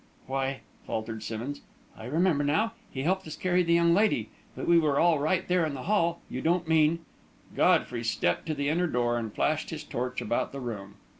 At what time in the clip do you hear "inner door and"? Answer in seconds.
8.67-9.31